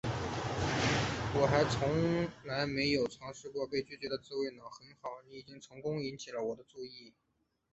[1.35, 7.15] 我还从来没有尝试过被拒绝的滋味呢，很好，你已经成功地引起我的注意了